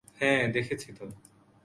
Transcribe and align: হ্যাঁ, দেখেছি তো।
হ্যাঁ, 0.19 0.41
দেখেছি 0.51 0.89
তো। 0.93 1.05